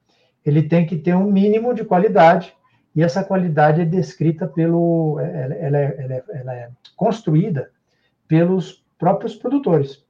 ele 0.45 0.63
tem 0.63 0.85
que 0.85 0.97
ter 0.97 1.15
um 1.15 1.31
mínimo 1.31 1.73
de 1.73 1.83
qualidade, 1.83 2.55
e 2.95 3.03
essa 3.03 3.23
qualidade 3.23 3.81
é 3.81 3.85
descrita 3.85 4.47
pelo. 4.47 5.19
Ela, 5.19 5.53
ela, 5.55 5.77
é, 5.77 5.95
ela, 5.97 6.13
é, 6.13 6.23
ela 6.29 6.55
é, 6.55 6.69
construída 6.95 7.69
pelos 8.27 8.83
próprios 8.97 9.35
produtores. 9.35 10.04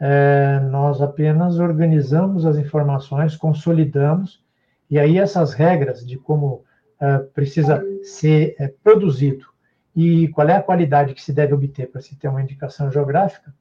É, 0.00 0.60
nós 0.70 1.00
apenas 1.00 1.58
organizamos 1.58 2.44
as 2.44 2.56
informações, 2.56 3.36
consolidamos, 3.36 4.42
e 4.90 4.98
aí 4.98 5.18
essas 5.18 5.52
regras 5.52 6.04
de 6.06 6.16
como 6.18 6.64
é, 7.00 7.18
precisa 7.18 7.82
ser 8.02 8.56
é, 8.58 8.68
produzido 8.82 9.46
e 9.94 10.28
qual 10.28 10.48
é 10.48 10.56
a 10.56 10.62
qualidade 10.62 11.14
que 11.14 11.22
se 11.22 11.32
deve 11.32 11.54
obter 11.54 11.90
para 11.90 12.00
se 12.00 12.16
ter 12.16 12.28
uma 12.28 12.42
indicação 12.42 12.90
geográfica, 12.90 13.54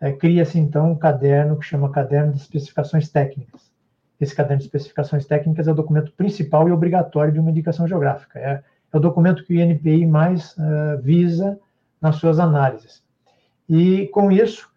é, 0.00 0.12
cria-se 0.12 0.58
então 0.58 0.92
um 0.92 0.96
caderno 0.96 1.58
que 1.58 1.64
chama 1.64 1.90
Caderno 1.90 2.32
de 2.32 2.40
Especificações 2.40 3.08
Técnicas. 3.08 3.70
Esse 4.20 4.34
caderno 4.34 4.58
de 4.58 4.64
especificações 4.64 5.26
técnicas 5.26 5.68
é 5.68 5.72
o 5.72 5.74
documento 5.74 6.12
principal 6.12 6.68
e 6.68 6.72
obrigatório 6.72 7.32
de 7.32 7.38
uma 7.38 7.50
indicação 7.50 7.86
geográfica. 7.86 8.38
É, 8.38 8.62
é 8.92 8.96
o 8.96 9.00
documento 9.00 9.44
que 9.44 9.54
o 9.54 9.60
INPI 9.60 10.06
mais 10.06 10.56
uh, 10.56 11.00
visa 11.02 11.58
nas 12.00 12.16
suas 12.16 12.38
análises. 12.38 13.02
E, 13.68 14.06
com 14.08 14.32
isso, 14.32 14.70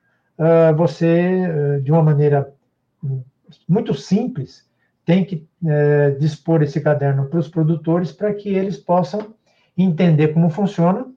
você, 0.75 1.77
uh, 1.77 1.81
de 1.81 1.91
uma 1.91 2.01
maneira 2.01 2.53
hum, 3.03 3.22
muito 3.67 3.93
simples, 3.93 4.67
tem 5.05 5.25
que 5.25 5.48
dispor 6.19 6.62
esse 6.62 6.79
caderno 6.79 7.25
para 7.25 7.39
os 7.39 7.48
produtores 7.48 8.12
para 8.12 8.31
que 8.31 8.50
eles 8.50 8.77
possam 8.77 9.34
entender 9.75 10.29
como 10.29 10.51
funciona 10.51 11.08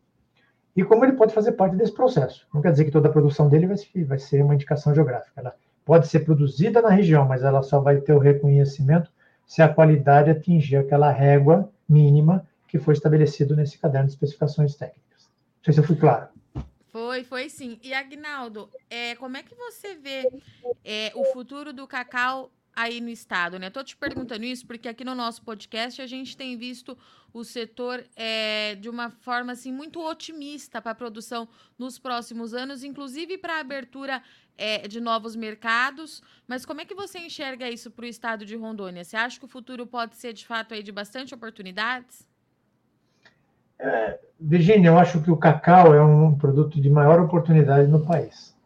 e 0.74 0.82
como 0.82 1.04
ele 1.04 1.12
pode 1.12 1.34
fazer 1.34 1.52
parte 1.52 1.76
desse 1.76 1.92
processo. 1.92 2.46
Não 2.52 2.62
quer 2.62 2.72
dizer 2.72 2.86
que 2.86 2.90
toda 2.90 3.08
a 3.08 3.12
produção 3.12 3.48
dele 3.48 3.66
vai, 3.66 3.76
vai 4.04 4.18
ser 4.18 4.42
uma 4.42 4.54
indicação 4.54 4.94
geográfica. 4.94 5.32
Ela 5.36 5.54
pode 5.84 6.08
ser 6.08 6.20
produzida 6.20 6.80
na 6.80 6.88
região, 6.88 7.26
mas 7.26 7.42
ela 7.42 7.62
só 7.62 7.80
vai 7.80 8.00
ter 8.00 8.12
o 8.12 8.18
reconhecimento 8.18 9.10
se 9.46 9.60
a 9.60 9.68
qualidade 9.68 10.30
atingir 10.30 10.76
aquela 10.76 11.10
régua 11.10 11.68
mínima 11.88 12.46
que 12.68 12.78
foi 12.78 12.94
estabelecido 12.94 13.54
nesse 13.54 13.78
caderno 13.78 14.06
de 14.06 14.14
especificações 14.14 14.74
técnicas. 14.74 15.28
Não 15.58 15.64
sei 15.64 15.74
se 15.74 15.80
eu 15.80 15.84
fui 15.84 15.96
claro. 15.96 16.28
Foi, 17.12 17.24
foi 17.24 17.48
sim. 17.50 17.78
E 17.82 17.92
Agnaldo, 17.92 18.70
é, 18.88 19.14
como 19.16 19.36
é 19.36 19.42
que 19.42 19.54
você 19.54 19.94
vê 19.94 20.26
é, 20.82 21.12
o 21.14 21.26
futuro 21.26 21.70
do 21.70 21.86
cacau 21.86 22.50
aí 22.74 23.02
no 23.02 23.10
estado, 23.10 23.58
né? 23.58 23.68
Tô 23.68 23.84
te 23.84 23.94
perguntando 23.94 24.46
isso 24.46 24.66
porque 24.66 24.88
aqui 24.88 25.04
no 25.04 25.14
nosso 25.14 25.42
podcast 25.42 26.00
a 26.00 26.06
gente 26.06 26.34
tem 26.34 26.56
visto 26.56 26.96
o 27.30 27.44
setor 27.44 28.02
é, 28.16 28.76
de 28.76 28.88
uma 28.88 29.10
forma 29.10 29.52
assim 29.52 29.70
muito 29.70 30.00
otimista 30.00 30.80
para 30.80 30.92
a 30.92 30.94
produção 30.94 31.46
nos 31.78 31.98
próximos 31.98 32.54
anos, 32.54 32.82
inclusive 32.82 33.36
para 33.36 33.56
a 33.56 33.60
abertura 33.60 34.22
é, 34.56 34.88
de 34.88 34.98
novos 34.98 35.36
mercados. 35.36 36.22
Mas 36.48 36.64
como 36.64 36.80
é 36.80 36.86
que 36.86 36.94
você 36.94 37.18
enxerga 37.18 37.68
isso 37.70 37.90
para 37.90 38.06
o 38.06 38.08
estado 38.08 38.46
de 38.46 38.56
Rondônia? 38.56 39.04
Você 39.04 39.18
acha 39.18 39.38
que 39.38 39.44
o 39.44 39.48
futuro 39.48 39.86
pode 39.86 40.16
ser 40.16 40.32
de 40.32 40.46
fato 40.46 40.72
aí 40.72 40.82
de 40.82 40.90
bastante 40.90 41.34
oportunidades? 41.34 42.26
É, 43.82 44.16
Virginia, 44.40 44.90
eu 44.90 44.98
acho 44.98 45.20
que 45.20 45.30
o 45.30 45.36
cacau 45.36 45.92
é 45.92 46.00
um 46.00 46.36
produto 46.36 46.80
de 46.80 46.88
maior 46.88 47.20
oportunidade 47.20 47.88
no 47.88 48.06
país. 48.06 48.56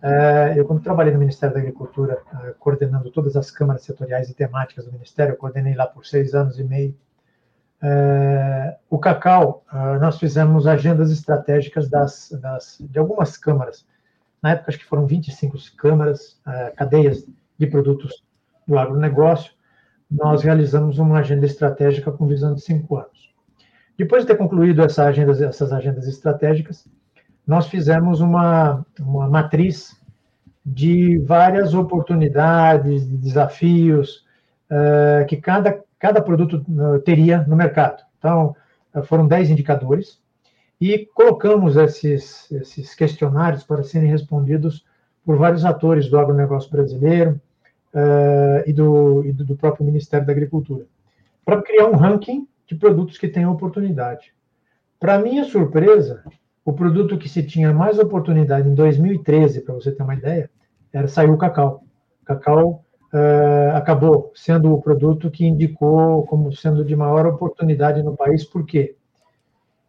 É, 0.00 0.54
eu, 0.56 0.64
quando 0.64 0.82
trabalhei 0.82 1.12
no 1.12 1.18
Ministério 1.18 1.54
da 1.54 1.60
Agricultura, 1.60 2.18
é, 2.44 2.54
coordenando 2.58 3.10
todas 3.10 3.36
as 3.36 3.50
câmaras 3.50 3.82
setoriais 3.82 4.30
e 4.30 4.34
temáticas 4.34 4.86
do 4.86 4.92
Ministério, 4.92 5.34
eu 5.34 5.36
coordenei 5.36 5.74
lá 5.74 5.86
por 5.86 6.06
seis 6.06 6.34
anos 6.34 6.58
e 6.58 6.64
meio. 6.64 6.96
É, 7.82 8.76
o 8.88 8.98
cacau, 8.98 9.64
nós 10.00 10.18
fizemos 10.18 10.66
agendas 10.66 11.12
estratégicas 11.12 11.88
das, 11.88 12.30
das, 12.40 12.78
de 12.80 12.98
algumas 12.98 13.36
câmaras. 13.36 13.86
Na 14.42 14.52
época, 14.52 14.70
acho 14.70 14.78
que 14.78 14.84
foram 14.84 15.06
25 15.06 15.56
câmaras, 15.76 16.40
cadeias 16.74 17.24
de 17.58 17.66
produtos 17.66 18.24
do 18.66 18.78
agronegócio. 18.78 19.52
Nós 20.10 20.42
realizamos 20.42 20.98
uma 20.98 21.18
agenda 21.18 21.46
estratégica 21.46 22.10
com 22.10 22.26
visão 22.26 22.54
de 22.54 22.62
cinco 22.62 22.96
anos. 22.96 23.28
Depois 23.98 24.22
de 24.22 24.28
ter 24.28 24.36
concluído 24.36 24.80
essa 24.80 25.06
agenda, 25.06 25.32
essas 25.44 25.72
agendas 25.72 26.06
estratégicas, 26.06 26.86
nós 27.44 27.66
fizemos 27.66 28.20
uma, 28.20 28.86
uma 29.00 29.26
matriz 29.26 30.00
de 30.64 31.18
várias 31.18 31.74
oportunidades, 31.74 33.08
de 33.08 33.16
desafios 33.16 34.24
uh, 34.70 35.26
que 35.26 35.36
cada, 35.36 35.82
cada 35.98 36.22
produto 36.22 36.64
uh, 36.68 37.00
teria 37.00 37.44
no 37.48 37.56
mercado. 37.56 38.04
Então, 38.18 38.54
uh, 38.94 39.02
foram 39.02 39.26
10 39.26 39.50
indicadores 39.50 40.20
e 40.80 41.08
colocamos 41.12 41.76
esses, 41.76 42.48
esses 42.52 42.94
questionários 42.94 43.64
para 43.64 43.82
serem 43.82 44.08
respondidos 44.08 44.84
por 45.24 45.36
vários 45.36 45.64
atores 45.64 46.08
do 46.08 46.18
agronegócio 46.18 46.70
brasileiro 46.70 47.40
e, 48.64 48.72
do, 48.72 49.24
e 49.24 49.32
do 49.32 49.56
próprio 49.56 49.84
Ministério 49.84 50.24
da 50.24 50.32
Agricultura, 50.32 50.84
para 51.44 51.60
criar 51.60 51.88
um 51.88 51.96
ranking 51.96 52.46
de 52.68 52.74
produtos 52.76 53.16
que 53.16 53.26
têm 53.26 53.46
oportunidade. 53.46 54.32
Para 55.00 55.18
minha 55.18 55.44
surpresa, 55.44 56.22
o 56.64 56.72
produto 56.72 57.16
que 57.16 57.28
se 57.28 57.42
tinha 57.42 57.72
mais 57.72 57.98
oportunidade 57.98 58.68
em 58.68 58.74
2013, 58.74 59.62
para 59.62 59.74
você 59.74 59.90
ter 59.90 60.02
uma 60.02 60.14
ideia, 60.14 60.50
era 60.92 61.08
saiu 61.08 61.32
o 61.32 61.38
cacau. 61.38 61.82
Cacau 62.26 62.84
uh, 63.12 63.74
acabou 63.74 64.30
sendo 64.34 64.74
o 64.74 64.82
produto 64.82 65.30
que 65.30 65.46
indicou 65.46 66.26
como 66.26 66.52
sendo 66.52 66.84
de 66.84 66.94
maior 66.94 67.26
oportunidade 67.26 68.02
no 68.02 68.14
país, 68.14 68.44
por 68.44 68.66
quê? 68.66 68.96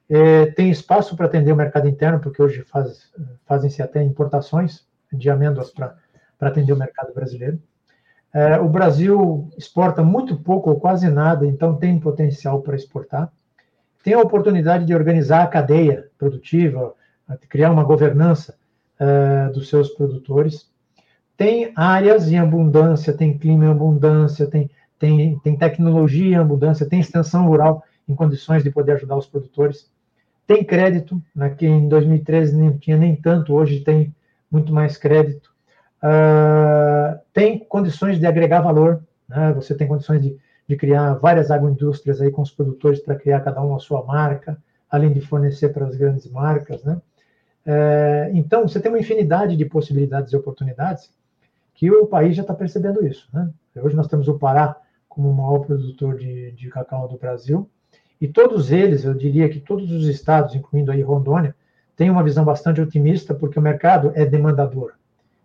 É, 0.09 0.47
tem 0.47 0.71
espaço 0.71 1.15
para 1.15 1.27
atender 1.27 1.51
o 1.51 1.55
mercado 1.55 1.87
interno, 1.87 2.19
porque 2.19 2.41
hoje 2.41 2.63
faz, 2.63 3.11
fazem-se 3.45 3.81
até 3.81 4.01
importações 4.01 4.87
de 5.13 5.29
amêndoas 5.29 5.69
para 5.69 5.95
atender 6.39 6.73
o 6.73 6.77
mercado 6.77 7.13
brasileiro. 7.13 7.61
É, 8.33 8.59
o 8.59 8.69
Brasil 8.69 9.49
exporta 9.57 10.03
muito 10.03 10.37
pouco 10.37 10.69
ou 10.69 10.79
quase 10.79 11.09
nada, 11.09 11.45
então 11.45 11.75
tem 11.75 11.99
potencial 11.99 12.61
para 12.61 12.75
exportar 12.75 13.31
tem 14.03 14.13
a 14.13 14.21
oportunidade 14.21 14.85
de 14.85 14.95
organizar 14.95 15.43
a 15.43 15.47
cadeia 15.47 16.07
produtiva, 16.17 16.93
criar 17.49 17.71
uma 17.71 17.83
governança 17.83 18.57
uh, 18.99 19.53
dos 19.53 19.69
seus 19.69 19.89
produtores. 19.89 20.69
Tem 21.37 21.71
áreas 21.75 22.31
em 22.31 22.37
abundância, 22.37 23.13
tem 23.13 23.37
clima 23.37 23.65
em 23.65 23.69
abundância, 23.69 24.47
tem, 24.47 24.69
tem, 24.97 25.37
tem 25.39 25.57
tecnologia 25.57 26.35
em 26.35 26.39
abundância, 26.39 26.87
tem 26.87 26.99
extensão 26.99 27.45
rural 27.45 27.83
em 28.07 28.15
condições 28.15 28.63
de 28.63 28.71
poder 28.71 28.93
ajudar 28.93 29.17
os 29.17 29.27
produtores. 29.27 29.89
Tem 30.47 30.63
crédito, 30.63 31.21
né, 31.35 31.49
que 31.51 31.67
em 31.67 31.87
2013 31.87 32.57
não 32.57 32.77
tinha 32.77 32.97
nem 32.97 33.15
tanto, 33.15 33.53
hoje 33.53 33.81
tem 33.81 34.13
muito 34.49 34.73
mais 34.73 34.97
crédito. 34.97 35.53
Uh, 36.03 37.19
tem 37.33 37.59
condições 37.59 38.19
de 38.19 38.25
agregar 38.25 38.61
valor, 38.61 39.03
né, 39.27 39.53
você 39.53 39.75
tem 39.75 39.87
condições 39.87 40.21
de 40.21 40.39
de 40.69 40.75
criar 40.75 41.15
várias 41.15 41.49
agroindústrias 41.49 42.21
aí 42.21 42.29
com 42.29 42.43
os 42.43 42.51
produtores 42.51 42.99
para 42.99 43.15
criar 43.15 43.39
cada 43.39 43.59
um 43.59 43.75
a 43.75 43.79
sua 43.79 44.05
marca, 44.05 44.55
além 44.87 45.11
de 45.11 45.19
fornecer 45.19 45.69
para 45.69 45.87
as 45.87 45.95
grandes 45.95 46.29
marcas, 46.29 46.83
né? 46.83 47.01
É, 47.65 48.29
então, 48.35 48.67
você 48.67 48.79
tem 48.79 48.91
uma 48.91 48.99
infinidade 48.99 49.57
de 49.57 49.65
possibilidades 49.65 50.31
e 50.31 50.37
oportunidades 50.37 51.11
que 51.73 51.89
o 51.89 52.05
país 52.05 52.35
já 52.35 52.43
está 52.43 52.53
percebendo 52.53 53.03
isso, 53.03 53.27
né? 53.33 53.49
Hoje 53.81 53.95
nós 53.95 54.07
temos 54.07 54.27
o 54.27 54.37
Pará 54.37 54.77
como 55.07 55.31
o 55.31 55.33
maior 55.33 55.59
produtor 55.65 56.15
de, 56.15 56.51
de 56.51 56.69
cacau 56.69 57.07
do 57.07 57.17
Brasil, 57.17 57.67
e 58.21 58.27
todos 58.27 58.71
eles, 58.71 59.03
eu 59.03 59.15
diria 59.15 59.49
que 59.49 59.59
todos 59.59 59.91
os 59.91 60.05
estados, 60.05 60.53
incluindo 60.53 60.91
aí 60.91 61.01
Rondônia, 61.01 61.55
têm 61.95 62.11
uma 62.11 62.23
visão 62.23 62.45
bastante 62.45 62.79
otimista, 62.79 63.33
porque 63.33 63.57
o 63.57 63.61
mercado 63.61 64.11
é 64.13 64.23
demandador. 64.23 64.98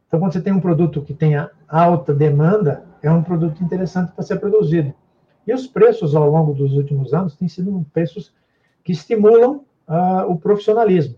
Então, 0.07 0.21
quando 0.21 0.33
você 0.33 0.41
tem 0.41 0.53
um 0.53 0.61
produto 0.61 1.03
que 1.03 1.15
tenha 1.15 1.51
alta 1.69 2.15
demanda, 2.15 2.85
é 3.03 3.11
um 3.11 3.23
produto 3.23 3.63
interessante 3.63 4.13
para 4.13 4.25
ser 4.25 4.39
produzido. 4.39 4.95
E 5.47 5.53
os 5.53 5.67
preços 5.67 6.15
ao 6.15 6.31
longo 6.31 6.55
dos 6.55 6.73
últimos 6.73 7.13
anos 7.13 7.37
têm 7.37 7.49
sido 7.49 7.85
preços 7.93 8.33
que 8.83 8.93
estimulam 8.93 9.65
uh, 9.89 10.31
o 10.31 10.39
profissionalismo. 10.39 11.17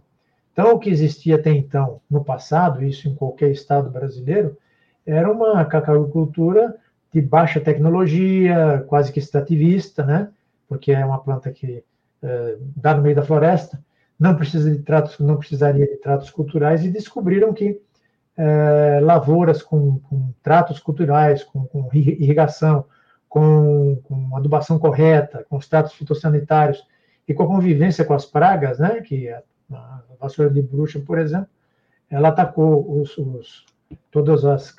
Então, 0.53 0.73
o 0.73 0.79
que 0.79 0.89
existia 0.89 1.37
até 1.37 1.51
então, 1.51 2.01
no 2.11 2.25
passado, 2.25 2.83
isso 2.83 3.09
em 3.09 3.15
qualquer 3.15 3.51
estado 3.51 3.91
brasileiro, 3.91 4.57
era 5.05 5.31
uma 5.31 5.65
cacauicultura 5.65 6.77
de 7.13 7.21
baixa 7.21 7.61
tecnologia, 7.61 8.85
quase 8.89 9.13
que 9.13 9.19
extrativista, 9.19 10.05
né? 10.05 10.31
porque 10.69 10.93
é 10.93 11.05
uma 11.05 11.19
planta 11.19 11.51
que 11.51 11.85
uh, 12.23 12.59
dá 12.75 12.95
no 12.95 13.03
meio 13.03 13.15
da 13.15 13.23
floresta, 13.23 13.83
não 14.19 14.35
precisa 14.35 14.71
de 14.71 14.79
tratos, 14.79 15.19
não 15.19 15.37
precisaria 15.37 15.87
de 15.87 15.97
tratos 15.97 16.31
culturais, 16.31 16.85
e 16.85 16.91
descobriram 16.91 17.53
que 17.53 17.81
uh, 18.39 19.05
lavouras 19.05 19.63
com, 19.63 19.99
com, 20.01 20.33
tratos 20.43 20.79
culturais, 20.79 21.43
com, 21.45 21.67
com 21.67 21.89
irrigação, 21.93 22.85
com, 23.29 24.01
com 24.05 24.37
adubação 24.37 24.79
correta, 24.79 25.45
com 25.49 25.57
os 25.57 25.69
tratos 25.69 25.93
fitossanitários 25.95 26.87
e 27.27 27.35
com 27.35 27.43
a 27.43 27.47
convivência 27.47 28.05
com 28.05 28.15
as 28.15 28.25
pragas, 28.25 28.79
né, 28.79 29.01
que 29.01 29.29
a, 29.29 29.43
a 29.73 30.03
vassoura 30.21 30.51
de 30.51 30.63
bruxa, 30.63 31.01
por 31.01 31.19
exemplo, 31.19 31.49
ela 32.11 32.29
atacou 32.29 33.01
os, 33.01 33.19
os, 33.19 33.67
todas 34.11 34.45
as, 34.45 34.75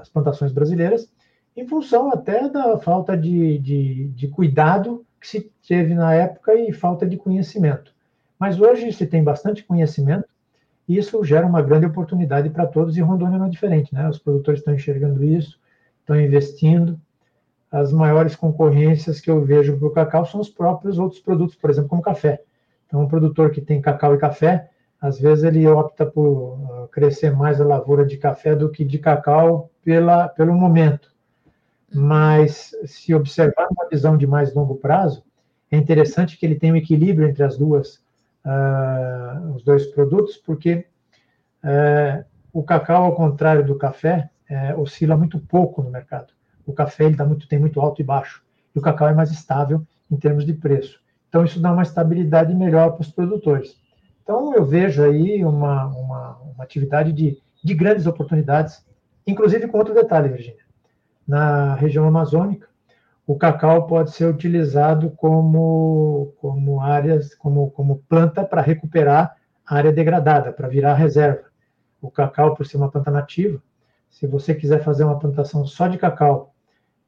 as 0.00 0.08
plantações 0.08 0.52
brasileiras, 0.52 1.12
em 1.56 1.66
função 1.66 2.10
até 2.10 2.48
da 2.48 2.78
falta 2.78 3.16
de, 3.16 3.58
de, 3.58 4.08
de, 4.08 4.28
cuidado 4.28 5.04
que 5.20 5.28
se 5.28 5.52
teve 5.68 5.94
na 5.94 6.14
época 6.14 6.54
e 6.54 6.72
falta 6.72 7.06
de 7.06 7.18
conhecimento. 7.18 7.94
Mas 8.38 8.58
hoje 8.58 8.90
se 8.92 9.06
tem 9.06 9.22
bastante 9.22 9.62
conhecimento 9.62 10.31
isso 10.96 11.22
gera 11.24 11.46
uma 11.46 11.62
grande 11.62 11.86
oportunidade 11.86 12.50
para 12.50 12.66
todos 12.66 12.96
e 12.96 13.00
Rondônia 13.00 13.38
não 13.38 13.46
é 13.46 13.50
diferente, 13.50 13.94
né? 13.94 14.08
Os 14.08 14.18
produtores 14.18 14.60
estão 14.60 14.74
enxergando 14.74 15.22
isso, 15.24 15.58
estão 16.00 16.20
investindo. 16.20 17.00
As 17.70 17.92
maiores 17.92 18.36
concorrências 18.36 19.20
que 19.20 19.30
eu 19.30 19.42
vejo 19.44 19.78
para 19.78 19.88
o 19.88 19.90
cacau 19.90 20.26
são 20.26 20.40
os 20.40 20.50
próprios 20.50 20.98
outros 20.98 21.20
produtos, 21.20 21.56
por 21.56 21.70
exemplo, 21.70 21.88
como 21.88 22.02
café. 22.02 22.42
Então, 22.86 23.00
um 23.00 23.08
produtor 23.08 23.50
que 23.50 23.60
tem 23.60 23.80
cacau 23.80 24.14
e 24.14 24.18
café, 24.18 24.68
às 25.00 25.18
vezes 25.18 25.44
ele 25.44 25.66
opta 25.66 26.04
por 26.04 26.58
ah, 26.70 26.88
crescer 26.92 27.34
mais 27.34 27.60
a 27.60 27.64
lavoura 27.64 28.04
de 28.04 28.18
café 28.18 28.54
do 28.54 28.68
que 28.68 28.84
de 28.84 28.98
cacau 28.98 29.70
pela, 29.82 30.28
pelo 30.28 30.52
momento. 30.52 31.10
Uhum. 31.94 32.02
Mas, 32.02 32.72
se 32.84 33.14
observar 33.14 33.68
uma 33.70 33.88
visão 33.88 34.16
de 34.16 34.26
mais 34.26 34.54
longo 34.54 34.74
prazo, 34.74 35.24
é 35.70 35.76
interessante 35.76 36.36
que 36.36 36.44
ele 36.44 36.56
tenha 36.56 36.74
um 36.74 36.76
equilíbrio 36.76 37.26
entre 37.26 37.42
as 37.42 37.56
duas, 37.56 38.02
uh, 38.44 39.54
os 39.54 39.62
dois 39.62 39.86
produtos, 39.86 40.36
porque 40.36 40.86
uh, 41.64 42.24
o 42.52 42.62
cacau, 42.62 43.04
ao 43.04 43.14
contrário 43.14 43.64
do 43.64 43.76
café, 43.76 44.30
uh, 44.50 44.80
oscila 44.80 45.16
muito 45.16 45.38
pouco 45.38 45.82
no 45.82 45.90
mercado. 45.90 46.32
O 46.66 46.72
café 46.72 47.04
ele 47.04 47.16
tá 47.16 47.24
muito, 47.24 47.48
tem 47.48 47.58
muito 47.58 47.80
alto 47.80 48.00
e 48.00 48.04
baixo, 48.04 48.42
e 48.74 48.78
o 48.78 48.82
cacau 48.82 49.08
é 49.08 49.14
mais 49.14 49.30
estável 49.30 49.86
em 50.10 50.16
termos 50.16 50.44
de 50.44 50.52
preço. 50.52 51.00
Então, 51.28 51.44
isso 51.44 51.60
dá 51.60 51.72
uma 51.72 51.82
estabilidade 51.82 52.54
melhor 52.54 52.92
para 52.92 53.00
os 53.00 53.10
produtores. 53.10 53.80
Então, 54.22 54.54
eu 54.54 54.64
vejo 54.64 55.02
aí 55.02 55.42
uma, 55.44 55.86
uma, 55.86 56.36
uma 56.38 56.64
atividade 56.64 57.12
de, 57.12 57.38
de 57.64 57.74
grandes 57.74 58.06
oportunidades, 58.06 58.84
inclusive 59.26 59.66
com 59.66 59.78
outro 59.78 59.94
detalhe, 59.94 60.28
Virginia. 60.28 60.60
Na 61.26 61.74
região 61.74 62.06
amazônica, 62.06 62.68
o 63.26 63.36
cacau 63.36 63.86
pode 63.86 64.10
ser 64.12 64.26
utilizado 64.26 65.10
como, 65.10 66.34
como 66.40 66.80
áreas, 66.80 67.34
como, 67.34 67.70
como 67.70 68.02
planta 68.08 68.44
para 68.44 68.60
recuperar 68.60 69.36
a 69.66 69.76
área 69.76 69.92
degradada, 69.92 70.52
para 70.52 70.68
virar 70.68 70.94
reserva. 70.94 71.44
O 72.00 72.10
cacau, 72.10 72.54
por 72.54 72.66
ser 72.66 72.76
uma 72.76 72.90
planta 72.90 73.10
nativa, 73.10 73.62
se 74.10 74.26
você 74.26 74.54
quiser 74.54 74.82
fazer 74.82 75.04
uma 75.04 75.18
plantação 75.18 75.64
só 75.64 75.86
de 75.86 75.98
cacau, 75.98 76.52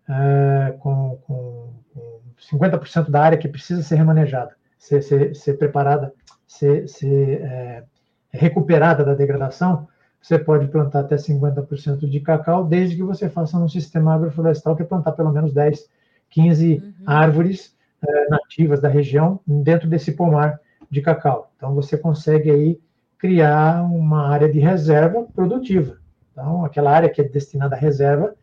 é, 0.09 0.77
com, 0.79 1.19
com, 1.27 1.73
com 1.93 2.21
50% 2.39 3.11
da 3.11 3.23
área 3.23 3.39
que 3.39 3.49
precisa 3.49 3.83
ser 3.83 3.97
remanejada, 3.97 4.55
ser, 4.79 5.03
ser, 5.03 5.35
ser 5.35 5.55
preparada 5.55 6.13
ser, 6.47 6.89
ser 6.89 7.43
é, 7.43 7.85
recuperada 8.31 9.05
da 9.05 9.15
degradação, 9.15 9.89
você 10.21 10.39
pode 10.39 10.69
plantar 10.69 11.01
até 11.01 11.17
50% 11.17 12.09
de 12.09 12.21
cacau, 12.21 12.65
desde 12.65 12.97
que 12.97 13.03
você 13.03 13.29
faça 13.29 13.59
um 13.59 13.69
sistema 13.69 14.15
agroflorestal 14.15 14.75
que 14.75 14.83
é 14.83 14.87
plantar 14.87 15.13
pelo 15.13 15.33
menos 15.33 15.53
10, 15.53 15.87
15 16.35 16.83
uhum. 16.83 16.93
árvores 17.07 17.77
é, 18.07 18.29
nativas 18.29 18.81
da 18.81 18.89
região 18.89 19.41
dentro 19.47 19.89
desse 19.89 20.13
pomar 20.13 20.61
de 20.91 21.01
cacau. 21.01 21.53
Então, 21.57 21.75
você 21.75 21.97
consegue 21.97 22.51
aí 22.51 22.81
criar 23.17 23.83
uma 23.85 24.27
área 24.29 24.51
de 24.51 24.59
reserva 24.59 25.23
produtiva. 25.35 25.99
Então, 26.33 26.65
aquela 26.65 26.91
área 26.91 27.09
que 27.09 27.21
é 27.21 27.25
destinada 27.25 27.77
à 27.77 27.79
reserva, 27.79 28.35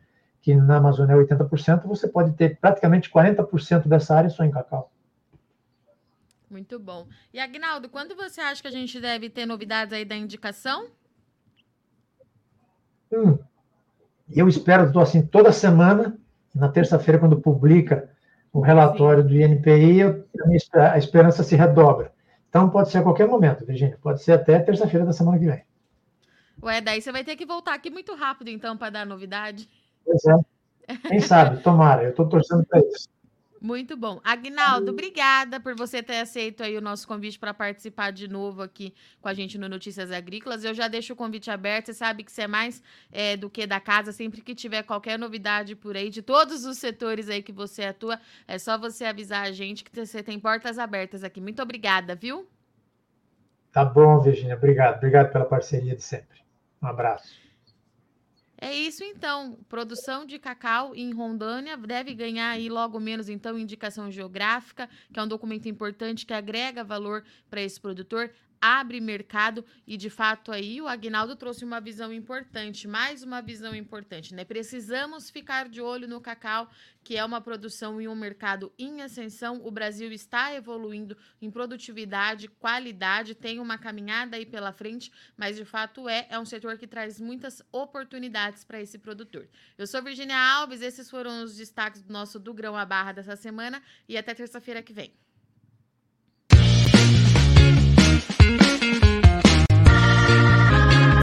que 0.41 0.55
na 0.55 0.77
Amazônia 0.77 1.13
é 1.13 1.17
80%, 1.17 1.83
você 1.85 2.07
pode 2.07 2.33
ter 2.33 2.57
praticamente 2.59 3.11
40% 3.11 3.87
dessa 3.87 4.15
área 4.15 4.29
só 4.29 4.43
em 4.43 4.51
cacau. 4.51 4.89
Muito 6.49 6.79
bom. 6.79 7.07
E 7.33 7.39
Agnaldo, 7.39 7.89
quando 7.89 8.15
você 8.15 8.41
acha 8.41 8.61
que 8.61 8.67
a 8.67 8.71
gente 8.71 8.99
deve 8.99 9.29
ter 9.29 9.45
novidades 9.45 9.93
aí 9.93 10.05
da 10.05 10.15
indicação? 10.15 10.87
Hum, 13.11 13.37
eu 14.33 14.47
espero, 14.47 14.87
estou 14.87 15.01
assim, 15.01 15.21
toda 15.25 15.51
semana, 15.51 16.17
na 16.53 16.69
terça-feira, 16.69 17.19
quando 17.19 17.39
publica 17.39 18.09
o 18.51 18.59
relatório 18.59 19.23
do 19.23 19.33
INPI, 19.33 20.01
a 20.73 20.97
esperança 20.97 21.43
se 21.43 21.55
redobra. 21.55 22.11
Então, 22.49 22.69
pode 22.69 22.89
ser 22.91 22.97
a 22.97 23.03
qualquer 23.03 23.27
momento, 23.27 23.65
Virginia. 23.65 23.97
Pode 24.01 24.21
ser 24.21 24.33
até 24.33 24.59
terça-feira 24.59 25.05
da 25.05 25.13
semana 25.13 25.39
que 25.39 25.45
vem. 25.45 25.63
Ué, 26.61 26.81
daí 26.81 27.01
você 27.01 27.11
vai 27.11 27.23
ter 27.23 27.35
que 27.35 27.45
voltar 27.45 27.73
aqui 27.73 27.89
muito 27.89 28.13
rápido, 28.13 28.49
então, 28.49 28.75
para 28.77 28.89
dar 28.89 29.05
novidade. 29.05 29.69
Pois 30.05 30.23
é. 30.25 30.35
Quem 31.07 31.21
sabe, 31.21 31.63
tomara. 31.63 32.03
Eu 32.03 32.09
estou 32.09 32.27
torcendo 32.27 32.65
para 32.65 32.79
isso. 32.79 33.07
Muito 33.61 33.95
bom. 33.95 34.19
Agnaldo, 34.23 34.89
obrigada 34.89 35.59
por 35.59 35.75
você 35.75 36.01
ter 36.01 36.17
aceito 36.17 36.63
aí 36.63 36.75
o 36.75 36.81
nosso 36.81 37.07
convite 37.07 37.37
para 37.37 37.53
participar 37.53 38.11
de 38.11 38.27
novo 38.27 38.63
aqui 38.63 38.91
com 39.21 39.29
a 39.29 39.35
gente 39.35 39.55
no 39.55 39.69
Notícias 39.69 40.11
Agrícolas. 40.11 40.63
Eu 40.63 40.73
já 40.73 40.87
deixo 40.87 41.13
o 41.13 41.15
convite 41.15 41.51
aberto, 41.51 41.85
você 41.85 41.93
sabe 41.93 42.23
que 42.23 42.31
você 42.31 42.41
é 42.41 42.47
mais 42.47 42.81
é, 43.11 43.37
do 43.37 43.51
que 43.51 43.67
da 43.67 43.79
casa, 43.79 44.11
sempre 44.11 44.41
que 44.41 44.55
tiver 44.55 44.81
qualquer 44.81 45.19
novidade 45.19 45.75
por 45.75 45.95
aí, 45.95 46.09
de 46.09 46.23
todos 46.23 46.65
os 46.65 46.79
setores 46.79 47.29
aí 47.29 47.43
que 47.43 47.51
você 47.51 47.83
atua, 47.83 48.19
é 48.47 48.57
só 48.57 48.79
você 48.79 49.05
avisar 49.05 49.45
a 49.45 49.51
gente 49.51 49.83
que 49.83 49.95
você 49.95 50.23
tem 50.23 50.39
portas 50.39 50.79
abertas 50.79 51.23
aqui. 51.23 51.39
Muito 51.39 51.61
obrigada, 51.61 52.15
viu? 52.15 52.47
Tá 53.71 53.85
bom, 53.85 54.19
Virginia. 54.21 54.55
Obrigado. 54.55 54.97
Obrigado 54.97 55.31
pela 55.31 55.45
parceria 55.45 55.95
de 55.95 56.01
sempre. 56.01 56.41
Um 56.81 56.87
abraço. 56.87 57.40
É 58.63 58.75
isso 58.75 59.03
então. 59.03 59.57
Produção 59.67 60.23
de 60.23 60.37
cacau 60.37 60.95
em 60.95 61.11
Rondônia 61.11 61.75
deve 61.75 62.13
ganhar 62.13 62.51
aí 62.51 62.69
logo 62.69 62.99
menos 62.99 63.27
então 63.27 63.57
indicação 63.57 64.11
geográfica, 64.11 64.87
que 65.11 65.19
é 65.19 65.23
um 65.23 65.27
documento 65.27 65.67
importante 65.67 66.27
que 66.27 66.33
agrega 66.33 66.83
valor 66.83 67.25
para 67.49 67.59
esse 67.59 67.81
produtor 67.81 68.31
abre 68.61 69.01
mercado 69.01 69.65
e 69.87 69.97
de 69.97 70.09
fato 70.09 70.51
aí 70.51 70.79
o 70.79 70.87
Agnaldo 70.87 71.35
trouxe 71.35 71.65
uma 71.65 71.81
visão 71.81 72.13
importante, 72.13 72.87
mais 72.87 73.23
uma 73.23 73.41
visão 73.41 73.73
importante, 73.73 74.35
né? 74.35 74.45
Precisamos 74.45 75.31
ficar 75.31 75.67
de 75.67 75.81
olho 75.81 76.07
no 76.07 76.21
cacau, 76.21 76.69
que 77.03 77.17
é 77.17 77.25
uma 77.25 77.41
produção 77.41 77.99
e 77.99 78.07
um 78.07 78.15
mercado 78.15 78.71
em 78.77 79.01
ascensão. 79.01 79.59
O 79.65 79.71
Brasil 79.71 80.11
está 80.11 80.53
evoluindo 80.53 81.17
em 81.41 81.49
produtividade, 81.49 82.47
qualidade, 82.47 83.33
tem 83.33 83.59
uma 83.59 83.79
caminhada 83.79 84.37
aí 84.37 84.45
pela 84.45 84.71
frente, 84.71 85.11
mas 85.35 85.55
de 85.55 85.65
fato 85.65 86.07
é 86.07 86.27
é 86.29 86.39
um 86.39 86.45
setor 86.45 86.77
que 86.77 86.85
traz 86.85 87.19
muitas 87.19 87.63
oportunidades 87.71 88.63
para 88.63 88.79
esse 88.79 88.99
produtor. 88.99 89.49
Eu 89.77 89.87
sou 89.87 90.03
Virginia 90.03 90.37
Alves, 90.37 90.81
esses 90.81 91.09
foram 91.09 91.43
os 91.43 91.57
destaques 91.57 92.03
do 92.03 92.13
nosso 92.13 92.39
do 92.39 92.53
Grão 92.53 92.77
a 92.77 92.85
Barra 92.85 93.13
dessa 93.13 93.35
semana 93.35 93.81
e 94.07 94.17
até 94.17 94.35
terça-feira 94.35 94.83
que 94.83 94.93
vem. 94.93 95.30